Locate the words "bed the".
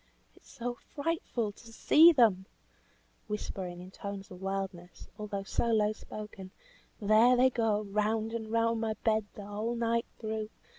9.03-9.45